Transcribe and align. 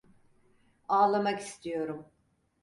Ağlamak 0.87 1.39
istiyorum. 1.41 2.05